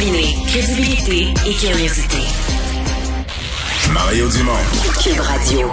[0.00, 2.16] Combiner crédibilité et curiosité.
[3.92, 4.52] Mario Dumont.
[5.02, 5.70] Cube Radio.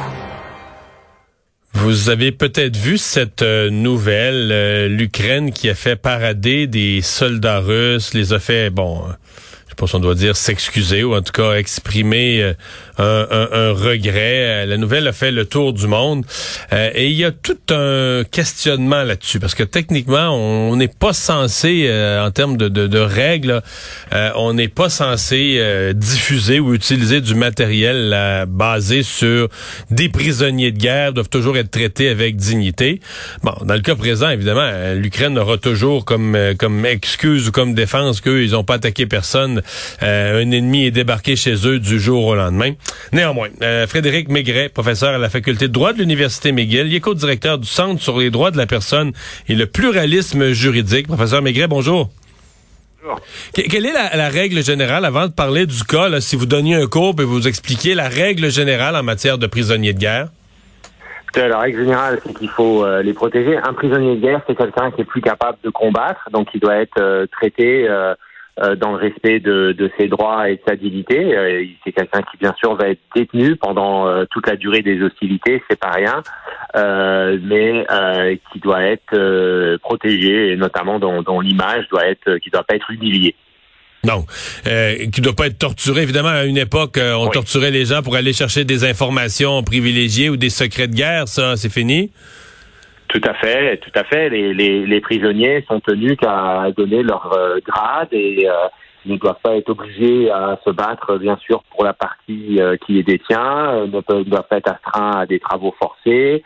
[1.73, 7.59] Vous avez peut-être vu cette euh, nouvelle, euh, l'Ukraine qui a fait parader des soldats
[7.59, 9.13] russes, les a fait, bon, euh,
[9.77, 12.53] pas si on doit dire s'excuser ou en tout cas exprimer euh,
[12.97, 14.63] un, un- un regret.
[14.63, 16.25] Euh, La nouvelle a fait le tour du monde
[16.73, 21.13] Euh, et il y a tout un questionnement là-dessus parce que techniquement, on n'est pas
[21.13, 21.89] censé,
[22.21, 23.61] en termes de, de- de règles,
[24.35, 25.61] on n'est pas censé
[25.95, 29.47] diffuser ou utiliser du matériel basé sur
[29.91, 32.99] des prisonniers de guerre doivent toujours être traités avec dignité.
[33.43, 38.21] Bon, dans le cas présent, évidemment, l'Ukraine aura toujours comme comme excuse ou comme défense
[38.21, 39.61] qu'eux ils ont pas attaqué personne.
[40.03, 42.73] Euh, un ennemi est débarqué chez eux du jour au lendemain.
[43.13, 46.99] Néanmoins, euh, Frédéric Maigret, professeur à la faculté de droit de l'université McGill, il est
[46.99, 49.11] co-directeur du Centre sur les droits de la personne
[49.47, 51.07] et le pluralisme juridique.
[51.07, 52.09] Professeur Maigret, bonjour.
[53.53, 56.45] Que- Quelle est la, la règle générale, avant de parler du cas, là, si vous
[56.45, 60.27] donniez un cours et vous expliquiez la règle générale en matière de prisonniers de guerre?
[61.35, 63.57] La règle générale, c'est qu'il faut euh, les protéger.
[63.57, 66.77] Un prisonnier de guerre, c'est quelqu'un qui est plus capable de combattre, donc il doit
[66.77, 68.15] être euh, traité euh,
[68.75, 71.35] dans le respect de, de ses droits et de sa dignité.
[71.37, 75.01] Euh, c'est quelqu'un qui, bien sûr, va être détenu pendant euh, toute la durée des
[75.01, 76.23] hostilités, c'est pas rien,
[76.75, 82.37] euh, mais euh, qui doit être euh, protégé, et notamment dont, dont l'image doit être,
[82.37, 83.35] qui doit pas être humiliée.
[84.03, 84.25] Non,
[84.67, 86.03] euh, qui doit pas être torturé.
[86.03, 87.31] Évidemment, à une époque, euh, on Oui.
[87.33, 91.27] torturait les gens pour aller chercher des informations privilégiées ou des secrets de guerre.
[91.27, 92.11] Ça, c'est fini.
[93.17, 94.29] Tout à fait, tout à fait.
[94.29, 98.53] Les, prisonniers sont tenus qu'à donner leur euh, grade et euh,
[99.07, 102.93] ne doivent pas être obligés à se battre, bien sûr, pour la partie euh, qui
[102.93, 106.43] les détient, ne peuvent, doivent pas être astreints à des travaux forcés.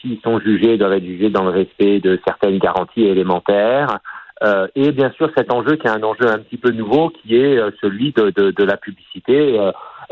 [0.00, 4.00] S'ils sont jugés, ils doivent être jugés dans le respect de certaines garanties élémentaires.
[4.42, 7.36] Euh, et bien sûr, cet enjeu qui est un enjeu un petit peu nouveau, qui
[7.36, 9.58] est euh, celui de, de, de la publicité.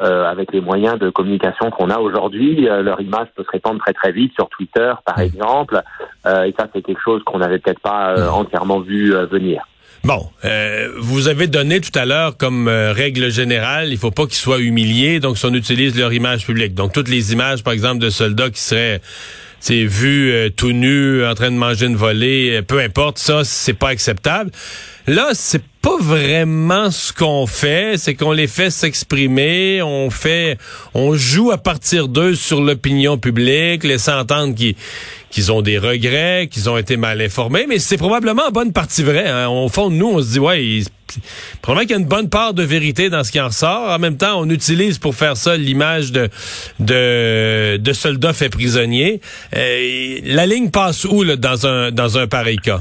[0.00, 3.80] euh, avec les moyens de communication qu'on a aujourd'hui, euh, leur image peut se répandre
[3.80, 5.80] très très vite sur Twitter, par exemple.
[6.26, 9.64] Euh, et ça, c'est quelque chose qu'on n'avait peut-être pas entièrement vu venir.
[10.04, 10.28] Bon,
[10.98, 15.18] vous avez donné tout à l'heure comme règle générale, il faut pas qu'ils soient humiliés,
[15.18, 16.74] donc si on utilise leur image publique.
[16.74, 19.00] Donc toutes les images, par exemple, de soldats qui seraient
[19.60, 23.44] c'est vus euh, tout nus, en train de manger une volée, euh, peu importe, ça,
[23.44, 24.50] c'est pas acceptable.
[25.06, 30.58] Là, c'est pas vraiment ce qu'on fait, c'est qu'on les fait s'exprimer, on fait,
[30.94, 34.54] on joue à partir d'eux sur l'opinion publique, laissant entendre
[35.30, 39.02] qu'ils ont des regrets, qu'ils ont été mal informés, mais c'est probablement en bonne partie
[39.02, 39.28] vrai.
[39.28, 39.48] Hein.
[39.48, 40.84] Au fond nous, on se dit, ouais, il,
[41.62, 43.90] probablement qu'il y a une bonne part de vérité dans ce qui en ressort.
[43.90, 46.28] En même temps, on utilise pour faire ça l'image de,
[46.80, 49.20] de, de soldats faits prisonniers.
[49.56, 52.80] Euh, la ligne passe où dans, un, dans un pareil cas?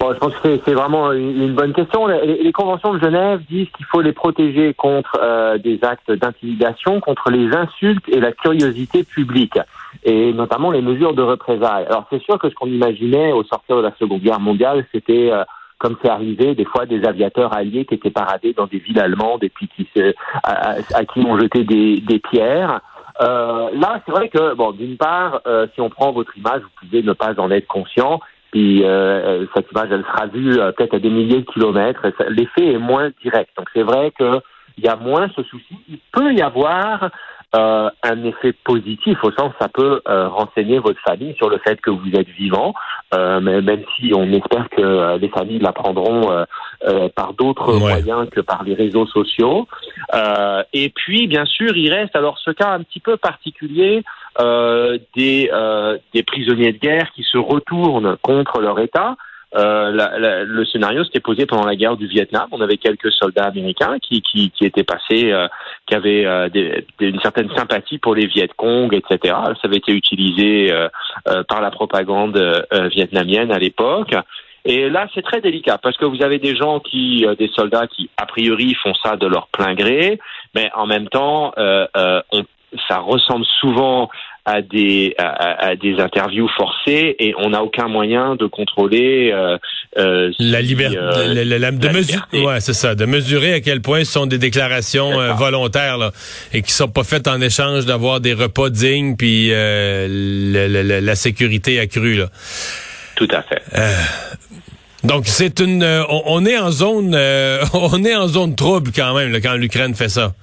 [0.00, 2.06] Bon, je pense que c'est- vraiment une, bonne question.
[2.08, 7.00] Les, les conventions de Genève disent qu'il faut les protéger contre euh, des actes d'intimidation,
[7.00, 9.56] contre les insultes et la curiosité publique,
[10.02, 11.86] et notamment les mesures de représailles.
[11.86, 15.30] Alors c'est sûr que ce qu'on imaginait au sortir de la Seconde Guerre mondiale, c'était
[15.30, 15.44] euh,
[15.78, 19.44] comme c'est arrivé, des fois des aviateurs alliés qui étaient paradés dans des villes allemandes
[19.44, 19.86] et puis qui
[20.42, 22.80] à, qui on jeté des, des pierres.
[23.20, 26.86] Euh, là, c'est vrai que, bon, d'une part, euh, si on prend votre image, vous
[26.88, 28.20] pouvez ne pas en être conscient.
[28.50, 32.06] Puis euh, cette image, elle sera vue peut-être à des milliers de kilomètres.
[32.28, 33.50] L'effet est moins direct.
[33.56, 35.76] Donc c'est vrai qu'il y a moins ce souci.
[35.88, 37.10] Il peut y avoir
[37.54, 41.80] euh, un effet positif au sens ça peut euh, renseigner votre famille sur le fait
[41.80, 42.74] que vous êtes vivant,
[43.14, 46.44] euh, mais même si on espère que euh, les familles l'apprendront euh,
[46.86, 47.78] euh, par d'autres Ouais.
[47.78, 49.66] moyens que par les réseaux sociaux.
[50.14, 54.02] Euh, et puis bien sûr, il reste alors ce cas un petit peu particulier
[54.40, 59.16] euh, des, euh, des prisonniers de guerre qui se retournent contre leur État.
[59.56, 62.48] Euh, le scénario s'était posé pendant la guerre du Vietnam.
[62.50, 65.46] On avait quelques soldats américains qui, étaient passés, euh,
[65.86, 66.48] qui avaient euh,
[67.00, 69.34] une certaine sympathie pour les Viet Cong, etc.
[69.34, 70.72] Ça avait été utilisé
[71.48, 74.14] par la propagande vietnamienne à l'époque.
[74.64, 78.10] Et là, c'est très délicat parce que vous avez des gens qui, des soldats qui,
[78.16, 80.18] a priori, font ça de leur plein gré,
[80.54, 81.52] mais en même temps,
[82.88, 84.10] ça ressemble souvent
[84.44, 89.56] à des à, à, des interviews forcées et on n'a aucun moyen de contrôler euh,
[89.96, 93.80] euh, la liberté euh, la, la, de mesurer ouais c'est ça de mesurer à quel
[93.80, 96.12] point ce sont des déclarations euh, volontaires là,
[96.52, 101.14] et qui sont pas faites en échange d'avoir des repas dignes puis euh, la, la,
[101.14, 102.26] sécurité accrue là.
[103.16, 103.62] Tout à fait.
[105.04, 107.14] donc c'est une on, on, est en zone
[107.72, 110.34] on est en zone trouble quand même là, quand l'Ukraine fait ça.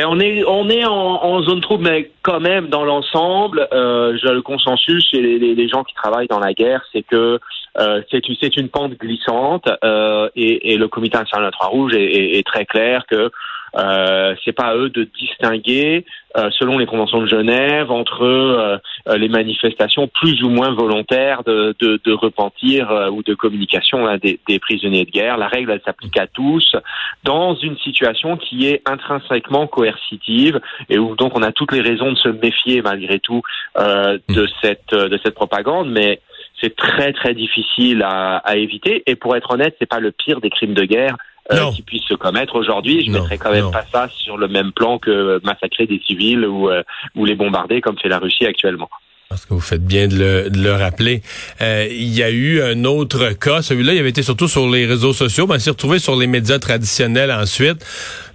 [0.00, 4.16] Et on est on est en, en, zone trouble, mais quand même dans l'ensemble, euh,
[4.22, 7.38] le consensus chez les, les, gens qui travaillent dans la guerre, c'est que
[7.78, 11.50] euh, c'est c'est une pente glissante euh, et, et, le Comité international
[11.90, 13.30] de est, est, est, très clair que
[13.76, 16.04] euh, c'est pas à eux de distinguer,
[16.36, 18.78] euh, selon les conventions de Genève, entre euh,
[19.16, 24.18] les manifestations plus ou moins volontaires de, de, de repentir euh, ou de communication hein,
[24.18, 25.36] des, des, prisonniers de guerre.
[25.38, 26.76] La règle, elle s'applique à tous
[27.24, 32.12] dans une situation qui est intrinsèquement coercitive et où donc on a toutes les raisons
[32.12, 33.42] de se méfier malgré tout
[33.78, 36.20] euh, de cette de cette propagande, mais
[36.60, 39.02] c'est très très difficile à, à éviter.
[39.06, 41.16] Et pour être honnête, c'est pas le pire des crimes de guerre
[41.52, 43.04] euh, qui puissent se commettre aujourd'hui.
[43.04, 43.70] Je ne mettrais quand même non.
[43.70, 46.82] pas ça sur le même plan que massacrer des civils ou, euh,
[47.16, 48.88] ou les bombarder comme fait la Russie actuellement.
[49.30, 51.22] Parce que vous faites bien de le, de le rappeler.
[51.60, 54.86] Euh, il y a eu un autre cas, celui-là, il avait été surtout sur les
[54.86, 57.86] réseaux sociaux, mais il s'est retrouvé sur les médias traditionnels ensuite,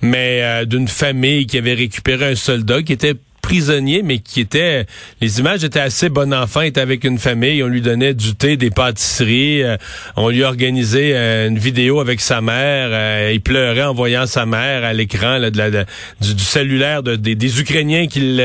[0.02, 4.88] mais euh, d'une famille qui avait récupéré un soldat qui était prisonnier, mais qui était,
[5.22, 8.58] les images étaient assez bon enfant, était avec une famille, on lui donnait du thé,
[8.58, 9.78] des pâtisseries, euh,
[10.16, 14.48] on lui organisait euh, une vidéo avec sa mère, euh, il pleurait en voyant sa
[14.48, 18.40] mère à l'écran de la, du, cellulaire de, des, Ukrainiens qui,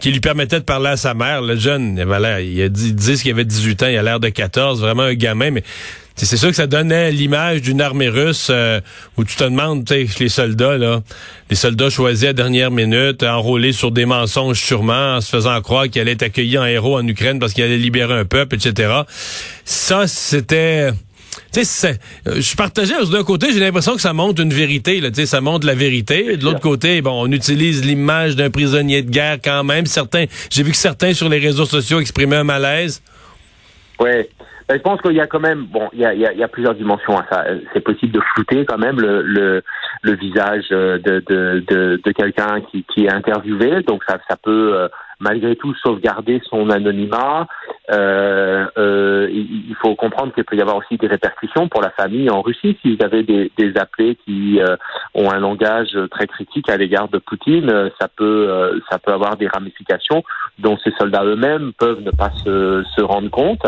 [0.00, 1.40] qui lui permettaient de parler à sa mère.
[1.40, 4.82] Le jeune, voilà, il a dit, qu'il avait 18 ans, il a l'air de 14,
[4.82, 5.62] vraiment un gamin, mais
[6.24, 8.80] c'est sûr que ça donnait l'image d'une armée russe euh,
[9.18, 11.02] où tu te demandes, tu sais, les soldats, là,
[11.50, 15.88] les soldats choisis à dernière minute, enrôlés sur des mensonges sûrement, en se faisant croire
[15.90, 19.02] qu'ils allaient être accueillis en héros en Ukraine parce qu'ils allaient libérer un peuple, etc.
[19.64, 20.90] Ça, c'était...
[21.52, 25.16] Tu sais, je partageais d'un côté, j'ai l'impression que ça montre une vérité, là, tu
[25.16, 26.38] sais, ça montre la vérité.
[26.38, 29.84] De l'autre côté, bon, on utilise l'image d'un prisonnier de guerre quand même.
[29.84, 33.02] Certains, j'ai vu que certains sur les réseaux sociaux exprimaient un malaise.
[34.00, 34.30] Ouais.
[34.68, 36.38] Je pense qu'il y a quand même, bon, il y a, il y a, il
[36.38, 37.44] y a plusieurs dimensions à ça.
[37.72, 39.62] C'est possible de flouter quand même le, le,
[40.02, 44.88] le visage de, de, de, de quelqu'un qui, qui est interviewé, donc ça, ça peut
[45.20, 47.46] malgré tout sauvegarder son anonymat.
[47.92, 52.28] Euh, euh, il, faut comprendre qu'il peut y avoir aussi des répercussions pour la famille
[52.30, 54.76] en Russie s'ils avaient des, des appelés qui euh,
[55.14, 57.70] ont un langage très critique à l'égard de Poutine.
[57.70, 60.24] Euh, ça peut euh, ça peut avoir des ramifications
[60.58, 63.62] dont ces soldats eux-mêmes peuvent ne pas se, se rendre compte.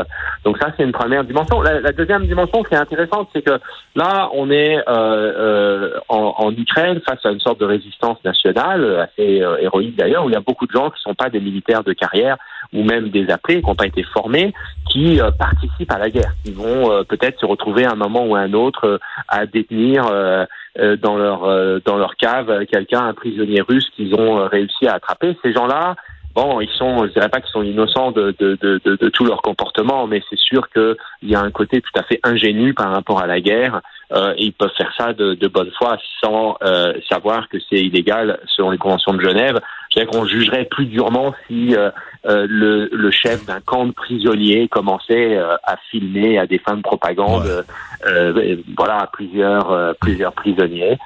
[0.44, 1.60] Donc ça c'est une première dimension.
[1.60, 3.58] La, la, deuxième dimension qui est intéressante, c'est que
[3.94, 9.96] là on est en, en, Ukraine face à une sorte de résistance nationale assez héroïque
[9.96, 12.36] d'ailleurs où il y a beaucoup de gens qui sont pas des militaires de carrière
[12.72, 14.52] ou même des appelés qui n'ont pas été formés,
[14.90, 18.25] qui euh, participent à la guerre, qui vont euh, peut-être se retrouver à un moment
[18.26, 18.98] ou à un autre euh,
[19.28, 20.04] à détenir
[21.02, 25.37] dans leur dans leur cave quelqu'un, un prisonnier russe qu'ils ont réussi à attraper.
[25.42, 25.96] Ces gens-là,
[26.34, 29.25] bon, ils sont, je dirais pas qu'ils sont innocents de, de, de, de, de tout
[29.25, 32.92] leur comportement, mais c'est sûr qu'il y a un côté tout à fait ingénu par
[32.92, 33.80] rapport à la guerre.
[34.10, 37.76] Euh, et ils peuvent faire ça de, de bonne foi sans euh, savoir que c'est
[37.76, 39.60] illégal selon les conventions de Genève.
[39.90, 41.90] Je dirais qu'on jugerait plus durement si euh,
[42.26, 46.76] euh le, le, chef d'un camp de prisonniers commençait euh, à filmer à des fins
[46.76, 47.44] de propagande,
[48.06, 48.58] ouais.
[48.76, 50.96] voilà, plusieurs plusieurs prisonniers.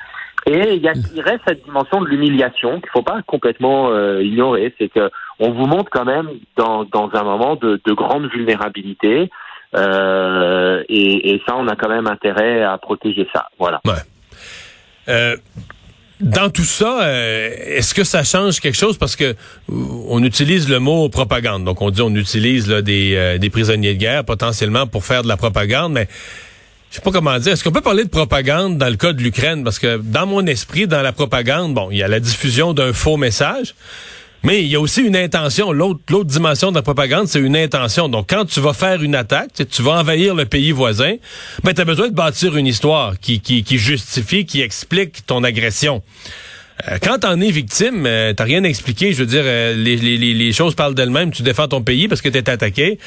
[0.46, 4.22] Et il, y a, il reste cette dimension de l'humiliation qu'il faut pas complètement euh,
[4.22, 8.26] ignorer, c'est que on vous montre quand même dans, dans un moment de, de grande
[8.26, 9.30] vulnérabilité,
[9.74, 13.46] euh, et, et, ça, on a quand même intérêt à protéger ça.
[13.58, 13.80] Voilà.
[13.84, 13.94] Ouais.
[15.08, 15.36] Euh,
[16.20, 18.96] dans tout ça, euh, est-ce que ça change quelque chose?
[18.96, 19.34] Parce que
[19.68, 23.94] on utilise le mot propagande, donc on dit on utilise là, des, euh, des prisonniers
[23.94, 26.06] de guerre potentiellement pour faire de la propagande, mais
[26.90, 27.54] je sais pas comment dire.
[27.54, 29.64] Est-ce qu'on peut parler de propagande dans le cas de l'Ukraine?
[29.64, 32.92] Parce que dans mon esprit, dans la propagande, bon, il y a la diffusion d'un
[32.92, 33.74] faux message,
[34.42, 35.72] mais il y a aussi une intention.
[35.72, 38.08] L'autre, dimension de la propagande, c'est une intention.
[38.08, 41.14] Donc, quand tu vas faire une attaque, tu vas envahir le pays voisin,
[41.62, 46.02] ben, tu besoin de bâtir une histoire qui, justifie, qui explique ton agression.
[46.88, 49.12] Euh, quand t'en es victime, euh, t'as rien expliqué.
[49.12, 51.30] Je veux dire, euh, les, les, les, choses parlent d'elles-mêmes.
[51.30, 52.98] Tu défends ton pays parce que t'es attaqué.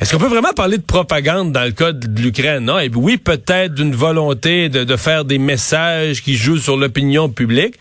[0.00, 2.64] Est-ce qu'on peut vraiment parler de propagande dans le cas de l'Ukraine?
[2.64, 2.78] Non?
[2.94, 7.76] Oui, peut-être d'une volonté de, de, faire des messages qui jouent sur l'opinion publique.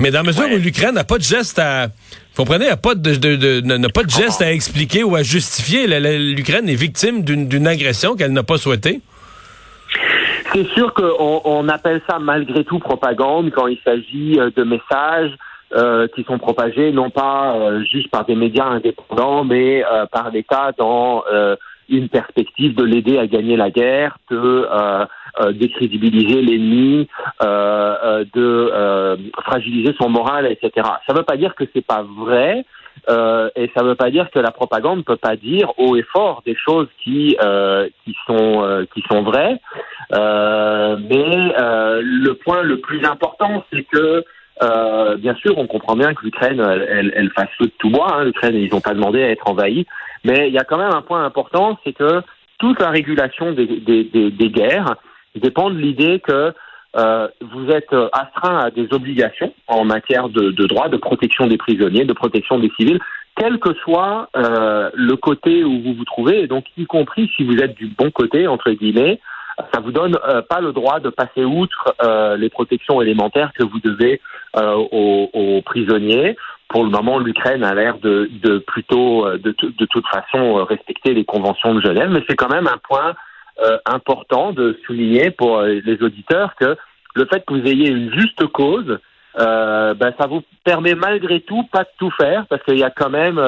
[0.00, 1.88] Mais dans la mesure où l'Ukraine n'a pas de geste à...
[2.34, 5.86] Vous comprenez, n'a pas de, de, de, pas de geste à expliquer ou à justifier.
[5.86, 9.02] L'Ukraine est victime d'une agression qu'elle n'a pas souhaitée.
[10.54, 15.32] C'est sûr qu'on on appelle ça malgré tout propagande quand il s'agit euh, de messages
[15.76, 20.72] euh, qui sont propagés non pas euh, juste par des médias indépendants, mais par l'État
[20.78, 21.24] dans
[21.90, 24.66] une perspective de l'aider à gagner la guerre, de
[25.52, 27.08] décrédibiliser l'ennemi,
[27.40, 30.70] de fragiliser son moral, etc.
[31.06, 32.64] Ça ne veut pas dire que c'est pas vrai.
[33.08, 36.02] et ça ne veut pas dire que la propagande ne peut pas dire haut et
[36.02, 37.36] fort des choses qui
[38.04, 39.58] qui sont qui sont vraies.
[40.12, 44.24] Euh, mais euh, le point le plus important, c'est que
[44.62, 48.14] euh, bien sûr, on comprend bien que l'Ukraine, elle, elle, fasse feu de tout bois.
[48.14, 48.24] Hein.
[48.24, 49.86] L'Ukraine, ils n'ont pas demandé à être envahis.
[50.24, 52.20] Mais il y a quand même un point important, c'est que
[52.58, 54.96] toute la régulation des, des, des, des guerres
[55.36, 56.52] dépend de l'idée que
[56.96, 61.56] euh, vous êtes astreint à des obligations en matière de, de droit, de protection des
[61.56, 62.98] prisonniers, de protection des civils,
[63.36, 67.44] quel que soit euh, le côté où vous vous trouvez, et donc y compris si
[67.44, 69.20] vous êtes du bon côté, entre guillemets,
[69.72, 73.62] ça vous donne euh, pas le droit de passer outre euh, les protections élémentaires que
[73.62, 74.20] vous devez
[74.56, 76.36] euh, aux, prisonniers.
[76.68, 81.24] Pour le moment, l'Ukraine a l'air de, de, plutôt, de, de, toute façon, respecter les
[81.24, 83.14] conventions de Genève, mais c'est quand même un point
[83.86, 86.76] important de souligner pour les auditeurs que
[87.14, 88.98] le fait que vous ayez une juste cause,
[89.36, 93.10] ben, ça vous permet malgré tout pas de tout faire, parce qu'il y a quand
[93.10, 93.40] même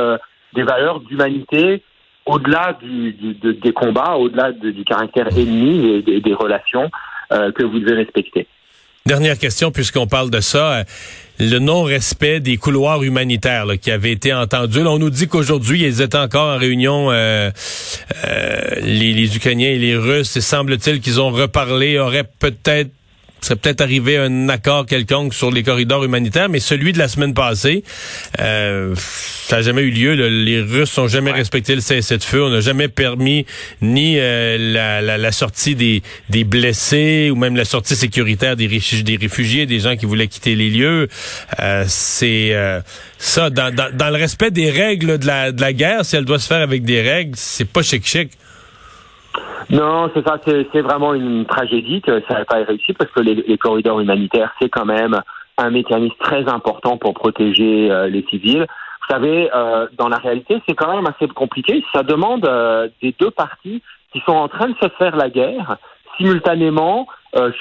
[0.54, 1.82] des valeurs d'humanité
[2.26, 6.90] au-delà du, des combats, au-delà du caractère ennemi et des, relations
[7.32, 8.46] euh, que vous devez respecter.
[9.04, 10.72] Dernière question, puisqu'on parle de ça.
[10.72, 10.84] Euh,
[11.40, 14.80] le non-respect des couloirs humanitaires qui avait été entendu.
[14.80, 17.50] on nous dit qu'aujourd'hui, ils étaient encore en réunion, euh,
[18.80, 22.90] les, les, Ukrainiens et les Russes, et semble-t-il qu'ils ont reparlé, auraient peut-être
[23.46, 27.34] serait peut-être arrivé un accord quelconque sur les corridors humanitaires, mais celui de la semaine
[27.34, 27.82] passée,
[28.40, 30.12] euh, ça n'a jamais eu lieu.
[30.12, 32.44] Les Russes n'ont jamais respecté le cessez de feu.
[32.44, 33.46] On n'a jamais permis
[33.80, 39.66] ni euh, la, sortie des, des blessés ou même la sortie sécuritaire des, des réfugiés,
[39.66, 41.08] des gens qui voulaient quitter les lieux.
[41.60, 42.80] Euh, c'est euh,
[43.18, 46.24] ça, dans, dans, dans, le respect des règles de la, de la guerre, si elle
[46.24, 48.30] doit se faire avec des règles, c'est pas chic-chic.
[49.70, 53.58] Non, c'est ça, c'est vraiment une tragédie que ça n'a pas réussi parce que les,
[53.58, 55.20] corridors humanitaires, c'est quand même
[55.58, 58.66] un mécanisme très important pour protéger euh, les civils.
[58.66, 61.84] Vous savez, euh, dans la réalité, c'est quand même assez compliqué.
[61.92, 65.76] Ça demande euh, des deux parties qui sont en train de se faire la guerre
[66.18, 67.06] simultanément,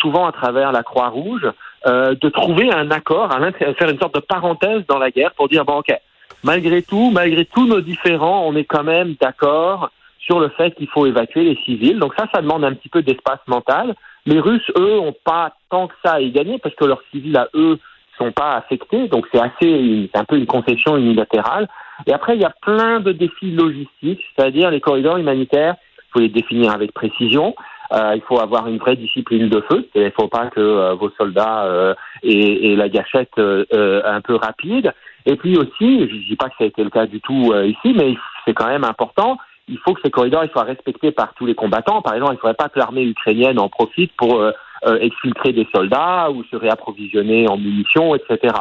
[0.02, 1.50] souvent à travers la Croix-Rouge,
[1.86, 5.64] de trouver un accord, à faire une sorte de parenthèse dans la guerre pour dire
[5.64, 5.98] bon ok,
[6.44, 9.90] malgré tout, malgré tous nos différends, on est quand même d'accord
[10.22, 12.00] sur le fait qu'il faut évacuer les civils.
[12.00, 13.96] Donc ça, ça demande un petit peu d'espace mental.
[14.26, 17.36] Les Russes, eux, ont pas tant que ça à y gagner parce que leurs civils
[17.38, 17.80] à eux
[18.18, 19.08] sont pas affectés.
[19.08, 21.68] Donc c'est assez, c'est un peu une concession unilatérale.
[22.06, 25.76] Et après, il y a plein de défis logistiques, c'est-à-dire les corridors humanitaires.
[25.98, 27.56] Il faut les définir avec précision.
[27.94, 29.88] Euh, il faut avoir une vraie discipline de feu.
[29.96, 34.36] Il ne faut pas que euh, vos soldats euh, aient, la gâchette euh, un peu
[34.36, 34.94] rapide.
[35.26, 37.54] Et puis aussi, je ne dis pas que ça a été le cas du tout
[37.64, 39.38] ici, mais c'est quand même important
[39.72, 42.02] il faut que ces corridors soient respectés par tous les combattants.
[42.02, 44.52] Par exemple, il ne faudrait pas que l'armée ukrainienne en profite pour euh,
[44.86, 48.54] euh, exfiltrer des soldats ou se réapprovisionner en munitions, etc.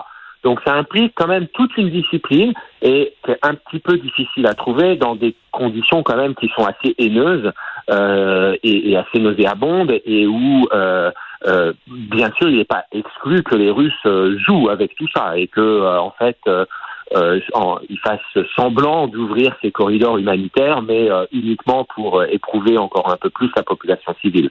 [0.43, 4.55] Donc ça implique quand même toute une discipline et c'est un petit peu difficile à
[4.55, 7.53] trouver dans des conditions quand même qui sont assez haineuses
[7.91, 10.67] euh, et, assez nauséabondes et où
[11.87, 14.07] bien sûr il n'est pas exclu que les Russes
[14.47, 16.39] jouent avec tout ça et que en fait
[17.17, 17.41] euh,
[17.89, 23.17] ils fassent semblant d'ouvrir ces corridors humanitaires, mais euh, uniquement pour euh, éprouver encore un
[23.17, 24.51] peu plus la population civile.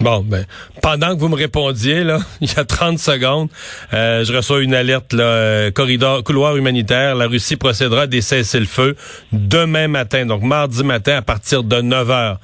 [0.00, 0.44] Bon, ben,
[0.80, 3.48] pendant que vous me répondiez, là, il y a 30 secondes,
[3.92, 7.16] euh, je reçois une alerte, là, corridor, couloir humanitaire.
[7.16, 8.94] La Russie procédera à des cessez-le-feu
[9.32, 12.38] demain matin, donc mardi matin à partir de 9 heures.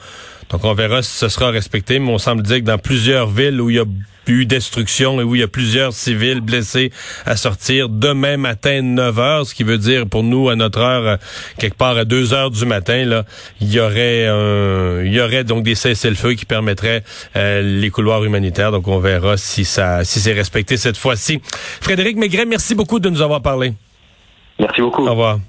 [0.54, 3.60] Donc, on verra si ce sera respecté, mais on semble dire que dans plusieurs villes
[3.60, 3.84] où il y a
[4.28, 6.92] eu destruction et où il y a plusieurs civils blessés
[7.26, 11.06] à sortir demain matin 9 heures, ce qui veut dire pour nous à notre heure
[11.08, 11.16] euh,
[11.58, 13.24] quelque part à 2 heures du matin là,
[13.60, 14.28] il y aurait
[15.04, 17.02] il y aurait donc des cessez-le-feu qui permettraient
[17.34, 18.70] euh, les couloirs humanitaires.
[18.70, 21.40] Donc on verra si ça si c'est respecté cette fois-ci.
[21.80, 23.72] Frédéric Maigret, merci beaucoup de nous avoir parlé.
[24.60, 25.04] Merci beaucoup.
[25.04, 25.40] Au revoir.